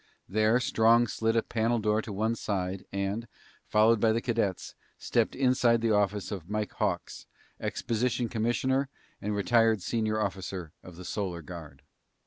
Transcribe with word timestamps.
There, 0.27 0.59
Strong 0.59 1.05
slid 1.09 1.35
a 1.35 1.43
panel 1.43 1.77
door 1.77 2.01
to 2.01 2.11
one 2.11 2.33
side, 2.35 2.85
and, 2.91 3.27
followed 3.67 3.99
by 3.99 4.11
the 4.11 4.19
cadets, 4.19 4.73
stepped 4.97 5.35
inside 5.35 5.79
the 5.81 5.91
office 5.93 6.31
of 6.31 6.49
Mike 6.49 6.71
Hawks, 6.73 7.27
exposition 7.59 8.27
commissioner 8.27 8.89
and 9.21 9.35
retired 9.35 9.83
senior 9.83 10.19
officer 10.19 10.71
of 10.81 10.95
the 10.95 11.05
Solar 11.05 11.43
Guard. 11.43 11.83